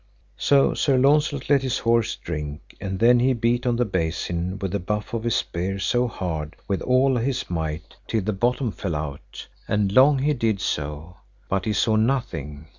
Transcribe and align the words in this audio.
So 0.39 0.73
Sir 0.73 0.97
Launcelot 0.97 1.47
let 1.47 1.61
his 1.61 1.77
horse 1.77 2.15
drink, 2.15 2.75
and 2.81 2.97
then 2.97 3.19
he 3.19 3.33
beat 3.33 3.67
on 3.67 3.75
the 3.75 3.85
basin 3.85 4.57
with 4.57 4.71
the 4.71 4.79
butt 4.79 5.13
of 5.13 5.25
his 5.25 5.35
spear 5.35 5.77
so 5.77 6.07
hard 6.07 6.55
with 6.67 6.81
all 6.81 7.17
his 7.17 7.51
might 7.51 7.95
till 8.07 8.21
the 8.23 8.33
bottom 8.33 8.71
fell 8.71 8.95
out, 8.95 9.47
and 9.67 9.91
long 9.91 10.17
he 10.17 10.33
did 10.33 10.59
so, 10.59 11.17
but 11.47 11.65
he 11.65 11.73
saw 11.73 11.97
nothing. 11.97 12.65